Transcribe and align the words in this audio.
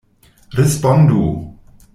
Respondu! 0.59 1.21